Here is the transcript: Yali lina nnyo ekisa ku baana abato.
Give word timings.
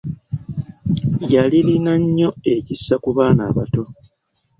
Yali 1.33 1.59
lina 1.67 1.93
nnyo 2.01 2.29
ekisa 2.53 2.95
ku 3.03 3.09
baana 3.17 3.41
abato. 3.49 3.83